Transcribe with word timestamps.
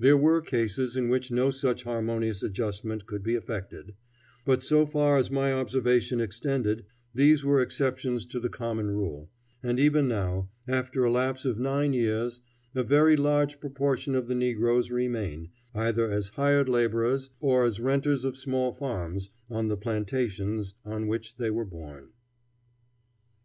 There 0.00 0.16
were 0.16 0.40
cases 0.40 0.96
in 0.96 1.08
which 1.10 1.30
no 1.30 1.50
such 1.52 1.84
harmonious 1.84 2.42
adjustment 2.42 3.06
could 3.06 3.22
be 3.22 3.36
effected, 3.36 3.94
but, 4.44 4.64
so 4.64 4.84
far 4.84 5.16
as 5.16 5.30
my 5.30 5.52
observation 5.52 6.20
extended, 6.20 6.86
these 7.14 7.44
were 7.44 7.60
exceptions 7.62 8.26
to 8.26 8.40
the 8.40 8.48
common 8.48 8.90
rule, 8.90 9.30
and 9.62 9.78
even 9.78 10.08
now, 10.08 10.48
after 10.66 11.04
a 11.04 11.10
lapse 11.12 11.44
of 11.44 11.60
nine 11.60 11.92
years, 11.92 12.40
a 12.74 12.82
very 12.82 13.14
large 13.14 13.60
proportion 13.60 14.16
of 14.16 14.26
the 14.26 14.34
negroes 14.34 14.90
remain, 14.90 15.50
either 15.72 16.10
as 16.10 16.30
hired 16.30 16.68
laborers 16.68 17.30
or 17.38 17.62
as 17.64 17.78
renters 17.78 18.24
of 18.24 18.36
small 18.36 18.72
farms, 18.72 19.30
on 19.48 19.68
the 19.68 19.76
plantations 19.76 20.74
on 20.84 21.06
which 21.06 21.36
they 21.36 21.48
were 21.48 21.64
born. 21.64 22.08